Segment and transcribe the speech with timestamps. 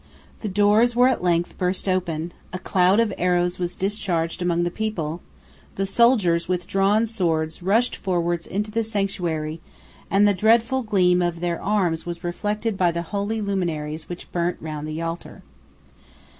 [0.39, 4.71] The doors were at length burst open: a cloud of arrows was discharged among the
[4.71, 5.21] people;
[5.75, 9.61] the soldiers, with drawn swords, rushed forwards into the sanctuary;
[10.09, 14.57] and the dreadful gleam of their arms was reflected by the holy luminaries which burnt
[14.59, 15.43] round the altar.